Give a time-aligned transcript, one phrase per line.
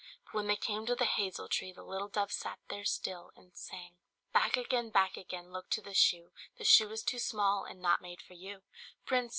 [0.25, 3.55] But when they came to the hazel tree the little dove sat there still, and
[3.55, 3.97] sang
[4.33, 4.89] "Back again!
[4.89, 5.51] back again!
[5.51, 6.31] look to the shoe!
[6.57, 8.63] The shoe is too small, and not made for you!
[9.05, 9.29] Prince!